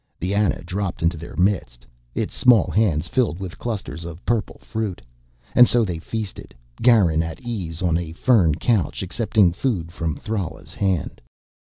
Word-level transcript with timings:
The 0.19 0.33
Ana 0.33 0.63
dropped 0.63 1.03
into 1.03 1.15
their 1.15 1.35
midst, 1.35 1.85
its 2.15 2.33
small 2.33 2.71
hands 2.71 3.07
filled 3.07 3.39
with 3.39 3.59
clusters 3.59 4.03
of 4.03 4.25
purple 4.25 4.57
fruit. 4.63 4.99
And 5.53 5.67
so 5.69 5.85
they 5.85 5.99
feasted, 5.99 6.55
Garin 6.81 7.21
at 7.21 7.39
ease 7.41 7.83
on 7.83 7.97
a 7.99 8.11
fern 8.13 8.55
couch, 8.55 9.03
accepting 9.03 9.53
food 9.53 9.91
from 9.91 10.15
Thrala's 10.17 10.73
hand. 10.73 11.21